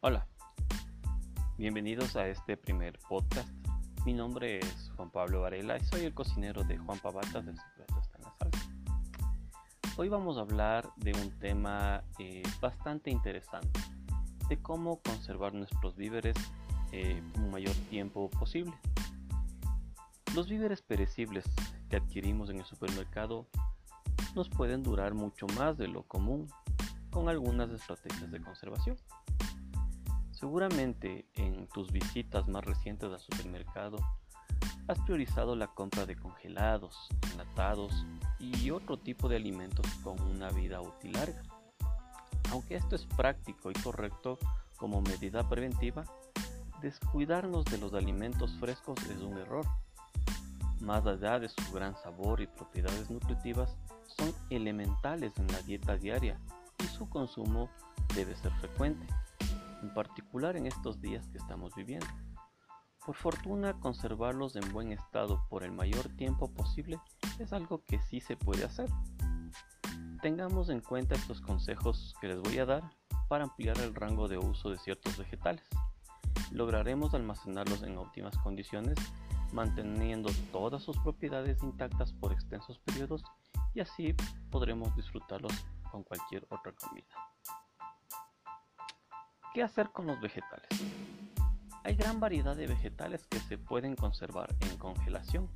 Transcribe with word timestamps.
Hola, 0.00 0.28
bienvenidos 1.56 2.14
a 2.14 2.28
este 2.28 2.56
primer 2.56 3.00
podcast. 3.08 3.48
Mi 4.06 4.12
nombre 4.12 4.60
es 4.60 4.92
Juan 4.94 5.10
Pablo 5.10 5.40
Varela 5.40 5.76
y 5.76 5.84
soy 5.86 6.02
el 6.02 6.14
cocinero 6.14 6.62
de 6.62 6.78
Juan 6.78 7.00
Pabatas 7.00 7.44
del 7.44 7.58
Secreto 7.58 7.98
está 8.00 8.16
en 8.18 8.22
la 8.22 8.34
salsa. 8.38 8.70
Hoy 9.96 10.08
vamos 10.08 10.38
a 10.38 10.42
hablar 10.42 10.88
de 10.98 11.14
un 11.20 11.36
tema 11.40 12.04
eh, 12.20 12.44
bastante 12.60 13.10
interesante, 13.10 13.80
de 14.48 14.62
cómo 14.62 15.00
conservar 15.02 15.52
nuestros 15.52 15.96
víveres 15.96 16.36
eh, 16.92 17.20
un 17.34 17.50
mayor 17.50 17.74
tiempo 17.90 18.30
posible. 18.30 18.78
Los 20.32 20.48
víveres 20.48 20.80
perecibles 20.80 21.44
que 21.90 21.96
adquirimos 21.96 22.50
en 22.50 22.60
el 22.60 22.64
supermercado 22.64 23.48
nos 24.36 24.48
pueden 24.48 24.84
durar 24.84 25.14
mucho 25.14 25.48
más 25.56 25.76
de 25.76 25.88
lo 25.88 26.04
común 26.04 26.46
con 27.10 27.28
algunas 27.28 27.68
estrategias 27.70 28.30
de 28.30 28.40
conservación. 28.40 28.96
Seguramente 30.38 31.26
en 31.34 31.66
tus 31.66 31.90
visitas 31.90 32.46
más 32.46 32.64
recientes 32.64 33.10
al 33.10 33.18
supermercado 33.18 33.98
has 34.86 34.96
priorizado 35.00 35.56
la 35.56 35.66
compra 35.66 36.06
de 36.06 36.14
congelados, 36.14 37.08
enlatados 37.32 38.06
y 38.38 38.70
otro 38.70 39.00
tipo 39.00 39.28
de 39.28 39.34
alimentos 39.34 39.84
con 40.04 40.20
una 40.20 40.50
vida 40.50 40.80
útil 40.80 41.14
larga. 41.14 41.42
Aunque 42.52 42.76
esto 42.76 42.94
es 42.94 43.04
práctico 43.04 43.72
y 43.72 43.74
correcto 43.82 44.38
como 44.76 45.02
medida 45.02 45.48
preventiva, 45.48 46.04
descuidarnos 46.82 47.64
de 47.64 47.78
los 47.78 47.92
alimentos 47.94 48.56
frescos 48.60 48.96
es 49.10 49.20
un 49.20 49.38
error. 49.38 49.66
Más 50.80 51.04
allá 51.04 51.40
de 51.40 51.48
su 51.48 51.72
gran 51.72 51.96
sabor 51.96 52.40
y 52.40 52.46
propiedades 52.46 53.10
nutritivas, 53.10 53.76
son 54.06 54.32
elementales 54.50 55.32
en 55.36 55.48
la 55.48 55.60
dieta 55.62 55.96
diaria 55.96 56.38
y 56.78 56.86
su 56.86 57.08
consumo 57.08 57.68
debe 58.14 58.36
ser 58.36 58.52
frecuente, 58.52 59.04
en 59.82 59.92
particular 59.94 60.56
en 60.56 60.66
estos 60.66 61.00
días 61.00 61.28
que 61.28 61.38
estamos 61.38 61.74
viviendo. 61.74 62.06
Por 63.04 63.14
fortuna, 63.14 63.78
conservarlos 63.80 64.56
en 64.56 64.72
buen 64.72 64.92
estado 64.92 65.42
por 65.48 65.64
el 65.64 65.72
mayor 65.72 66.08
tiempo 66.16 66.52
posible 66.52 67.00
es 67.38 67.52
algo 67.52 67.82
que 67.84 68.00
sí 68.00 68.20
se 68.20 68.36
puede 68.36 68.64
hacer. 68.64 68.90
Tengamos 70.20 70.68
en 70.68 70.80
cuenta 70.80 71.14
estos 71.14 71.40
consejos 71.40 72.14
que 72.20 72.28
les 72.28 72.40
voy 72.40 72.58
a 72.58 72.66
dar 72.66 72.82
para 73.28 73.44
ampliar 73.44 73.78
el 73.78 73.94
rango 73.94 74.28
de 74.28 74.38
uso 74.38 74.70
de 74.70 74.78
ciertos 74.78 75.16
vegetales. 75.16 75.64
Lograremos 76.50 77.14
almacenarlos 77.14 77.82
en 77.82 77.96
óptimas 77.98 78.36
condiciones, 78.38 78.96
manteniendo 79.52 80.30
todas 80.52 80.82
sus 80.82 80.98
propiedades 80.98 81.62
intactas 81.62 82.12
por 82.12 82.32
extensos 82.32 82.78
periodos 82.80 83.22
y 83.74 83.80
así 83.80 84.14
podremos 84.50 84.94
disfrutarlos 84.96 85.52
con 85.90 86.02
cualquier 86.02 86.46
otra 86.50 86.72
comida. 86.72 87.06
¿Qué 89.54 89.62
hacer 89.62 89.90
con 89.90 90.06
los 90.06 90.20
vegetales? 90.20 90.68
Hay 91.82 91.94
gran 91.94 92.20
variedad 92.20 92.54
de 92.54 92.66
vegetales 92.66 93.26
que 93.26 93.40
se 93.40 93.56
pueden 93.56 93.96
conservar 93.96 94.54
en 94.60 94.76
congelación, 94.76 95.48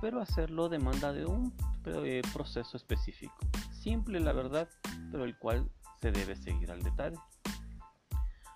pero 0.00 0.20
hacerlo 0.20 0.68
demanda 0.68 1.12
de 1.12 1.26
un 1.26 1.52
eh, 1.86 2.22
proceso 2.32 2.76
específico, 2.76 3.34
simple 3.72 4.20
la 4.20 4.32
verdad, 4.32 4.68
pero 5.10 5.24
el 5.24 5.36
cual 5.36 5.68
se 6.00 6.12
debe 6.12 6.36
seguir 6.36 6.70
al 6.70 6.82
detalle. 6.82 7.18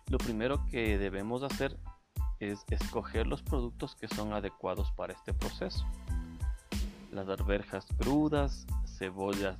Lo 0.06 0.18
primero 0.18 0.64
que 0.66 0.96
debemos 0.96 1.42
hacer 1.42 1.76
es 2.38 2.64
escoger 2.70 3.26
los 3.26 3.42
productos 3.42 3.96
que 3.96 4.06
son 4.08 4.32
adecuados 4.32 4.92
para 4.92 5.12
este 5.12 5.34
proceso. 5.34 5.84
Las 7.10 7.28
arvejas 7.28 7.86
crudas, 7.98 8.66
cebollas 8.86 9.58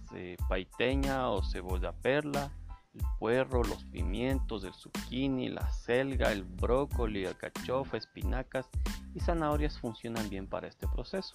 paiteña 0.48 1.28
o 1.28 1.42
cebolla 1.42 1.92
perla, 1.92 2.53
el 2.95 3.03
puerro, 3.19 3.62
los 3.65 3.85
pimientos, 3.85 4.65
el 4.65 4.75
zucchini, 4.75 5.48
la 5.48 5.71
selga, 5.71 6.33
el 6.33 6.44
brócoli, 6.44 7.25
el 7.25 7.37
cachofa, 7.37 7.97
espinacas 7.97 8.69
y 9.15 9.21
zanahorias 9.21 9.78
funcionan 9.78 10.28
bien 10.28 10.47
para 10.47 10.69
este 10.69 10.87
proceso, 10.89 11.33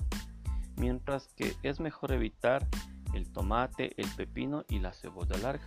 mientras 0.76 1.30
que 1.36 1.56
es 1.64 1.80
mejor 1.80 2.12
evitar 2.12 2.68
el 3.14 3.32
tomate, 3.32 3.94
el 4.02 4.10
pepino 4.16 4.66
y 4.70 4.80
la 4.80 4.94
cebolla 4.94 5.38
larga. 5.38 5.66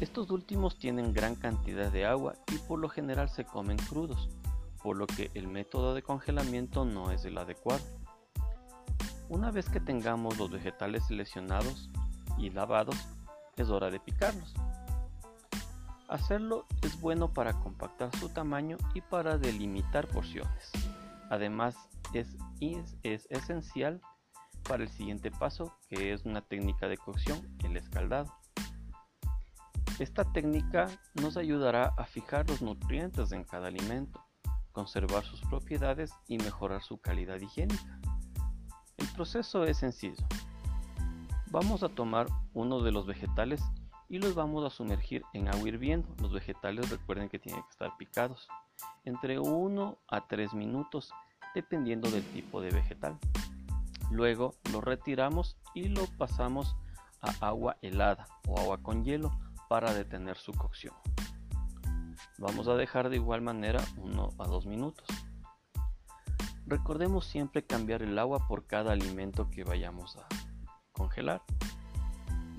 Estos 0.00 0.30
últimos 0.30 0.78
tienen 0.78 1.12
gran 1.12 1.34
cantidad 1.34 1.92
de 1.92 2.06
agua 2.06 2.34
y 2.50 2.56
por 2.58 2.78
lo 2.78 2.88
general 2.88 3.28
se 3.28 3.44
comen 3.44 3.76
crudos, 3.76 4.30
por 4.82 4.96
lo 4.96 5.06
que 5.06 5.30
el 5.34 5.46
método 5.46 5.94
de 5.94 6.02
congelamiento 6.02 6.86
no 6.86 7.10
es 7.10 7.24
el 7.26 7.36
adecuado. 7.36 7.84
Una 9.28 9.50
vez 9.50 9.68
que 9.68 9.78
tengamos 9.78 10.38
los 10.38 10.50
vegetales 10.50 11.06
seleccionados 11.06 11.90
y 12.38 12.50
lavados, 12.50 12.96
es 13.56 13.68
hora 13.68 13.90
de 13.90 14.00
picarlos. 14.00 14.54
Hacerlo 16.10 16.66
es 16.82 17.00
bueno 17.00 17.32
para 17.32 17.52
compactar 17.52 18.10
su 18.16 18.30
tamaño 18.30 18.76
y 18.94 19.00
para 19.00 19.38
delimitar 19.38 20.08
porciones. 20.08 20.72
Además, 21.30 21.76
es, 22.12 22.36
es, 23.04 23.28
esencial 23.30 24.00
para 24.68 24.82
el 24.82 24.88
siguiente 24.88 25.30
paso, 25.30 25.72
que 25.88 26.12
es 26.12 26.24
una 26.24 26.40
técnica 26.40 26.88
de 26.88 26.96
cocción, 26.96 27.40
el 27.62 27.76
escaldado. 27.76 28.34
Esta 30.00 30.24
técnica 30.32 30.88
nos 31.14 31.36
ayudará 31.36 31.94
a 31.96 32.04
fijar 32.06 32.48
los 32.48 32.60
nutrientes 32.60 33.30
en 33.30 33.44
cada 33.44 33.68
alimento, 33.68 34.20
conservar 34.72 35.22
sus 35.22 35.40
propiedades 35.42 36.12
y 36.26 36.38
mejorar 36.38 36.82
su 36.82 36.98
calidad 36.98 37.40
higiénica. 37.40 38.00
El 38.96 39.06
proceso 39.14 39.62
es 39.62 39.76
sencillo. 39.76 40.26
Vamos 41.52 41.84
a 41.84 41.88
tomar 41.88 42.26
uno 42.52 42.82
de 42.82 42.90
los 42.90 43.06
vegetales 43.06 43.62
y 44.10 44.18
los 44.18 44.34
vamos 44.34 44.64
a 44.64 44.70
sumergir 44.70 45.22
en 45.32 45.48
agua 45.48 45.68
hirviendo. 45.68 46.08
Los 46.20 46.32
vegetales 46.32 46.90
recuerden 46.90 47.28
que 47.28 47.38
tienen 47.38 47.62
que 47.62 47.70
estar 47.70 47.96
picados 47.96 48.48
entre 49.04 49.38
1 49.38 49.98
a 50.08 50.26
3 50.26 50.52
minutos 50.54 51.14
dependiendo 51.54 52.10
del 52.10 52.24
tipo 52.32 52.60
de 52.60 52.70
vegetal. 52.70 53.16
Luego 54.10 54.54
lo 54.72 54.80
retiramos 54.80 55.56
y 55.74 55.88
lo 55.88 56.06
pasamos 56.18 56.76
a 57.20 57.46
agua 57.46 57.76
helada 57.82 58.26
o 58.48 58.58
agua 58.58 58.82
con 58.82 59.04
hielo 59.04 59.30
para 59.68 59.94
detener 59.94 60.36
su 60.36 60.52
cocción. 60.52 60.94
Vamos 62.38 62.66
a 62.66 62.74
dejar 62.74 63.10
de 63.10 63.16
igual 63.16 63.42
manera 63.42 63.80
1 63.96 64.30
a 64.38 64.44
2 64.44 64.66
minutos. 64.66 65.06
Recordemos 66.66 67.26
siempre 67.26 67.64
cambiar 67.64 68.02
el 68.02 68.18
agua 68.18 68.48
por 68.48 68.66
cada 68.66 68.92
alimento 68.92 69.48
que 69.50 69.62
vayamos 69.62 70.16
a 70.16 70.26
congelar. 70.92 71.42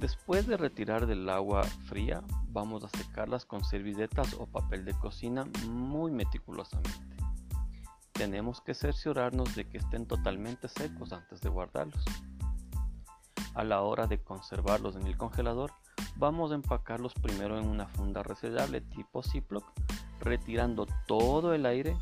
Después 0.01 0.47
de 0.47 0.57
retirar 0.57 1.05
del 1.05 1.29
agua 1.29 1.61
fría, 1.61 2.23
vamos 2.47 2.83
a 2.83 2.89
secarlas 2.89 3.45
con 3.45 3.63
servilletas 3.63 4.33
o 4.33 4.47
papel 4.47 4.83
de 4.83 4.95
cocina 4.95 5.45
muy 5.69 6.11
meticulosamente. 6.11 7.15
Tenemos 8.11 8.61
que 8.61 8.73
cerciorarnos 8.73 9.53
de 9.53 9.69
que 9.69 9.77
estén 9.77 10.07
totalmente 10.07 10.67
secos 10.69 11.13
antes 11.13 11.39
de 11.41 11.49
guardarlos. 11.49 12.03
A 13.53 13.63
la 13.63 13.83
hora 13.83 14.07
de 14.07 14.19
conservarlos 14.23 14.95
en 14.95 15.05
el 15.05 15.17
congelador, 15.17 15.71
vamos 16.15 16.51
a 16.51 16.55
empacarlos 16.55 17.13
primero 17.13 17.59
en 17.59 17.67
una 17.67 17.85
funda 17.85 18.23
resellable 18.23 18.81
tipo 18.81 19.21
Ziploc, 19.21 19.65
retirando 20.19 20.87
todo 21.05 21.53
el 21.53 21.67
aire 21.67 21.95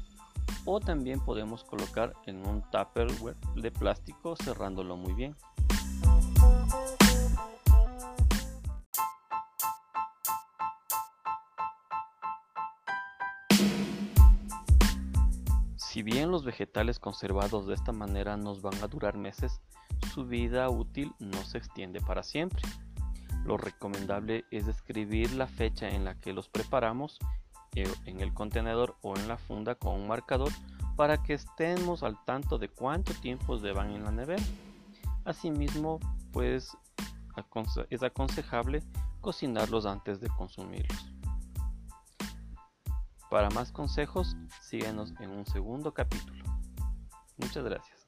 o 0.64 0.80
también 0.80 1.20
podemos 1.20 1.66
colocar 1.66 2.14
en 2.28 2.48
un 2.48 2.62
tupperware 2.72 3.36
de 3.56 3.72
plástico 3.72 4.38
cerrándolo 4.38 4.96
muy 4.96 5.12
bien. 5.12 5.36
Si 15.90 16.04
bien 16.04 16.30
los 16.30 16.46
vegetales 16.46 17.00
conservados 17.00 17.66
de 17.66 17.74
esta 17.74 17.92
manera 17.92 18.38
nos 18.38 18.62
van 18.62 18.76
a 18.84 18.88
durar 18.88 19.18
meses, 19.18 19.60
su 20.14 20.24
vida 20.24 20.70
útil 20.70 21.16
no 21.18 21.44
se 21.44 21.58
extiende 21.58 22.00
para 22.00 22.22
siempre. 22.22 22.62
Lo 23.44 23.58
recomendable 23.58 24.46
es 24.52 24.68
escribir 24.68 25.34
la 25.34 25.48
fecha 25.48 25.90
en 25.90 26.06
la 26.06 26.14
que 26.14 26.32
los 26.32 26.48
preparamos 26.48 27.18
en 27.74 28.20
el 28.22 28.36
contenedor 28.36 28.98
o 29.02 29.18
en 29.18 29.28
la 29.28 29.40
funda 29.40 29.74
con 29.74 29.96
un 29.96 30.08
marcador 30.08 30.52
para 30.96 31.24
que 31.24 31.34
estemos 31.34 32.04
al 32.04 32.24
tanto 32.24 32.60
de 32.60 32.70
cuánto 32.70 33.16
tiempo 33.16 33.58
llevan 33.58 33.90
en 33.90 34.04
la 34.04 34.12
nevera. 34.12 34.44
Asimismo, 35.26 36.00
pues 36.32 36.78
es 37.90 38.04
aconsejable 38.04 38.84
cocinarlos 39.22 39.88
antes 39.88 40.20
de 40.20 40.28
consumirlos. 40.38 41.19
Para 43.30 43.50
más 43.52 43.72
consejos, 43.72 44.36
síguenos 44.62 45.14
en 45.20 45.30
un 45.30 45.46
segundo 45.46 45.94
capítulo. 45.94 46.44
Muchas 47.38 47.64
gracias. 47.64 47.99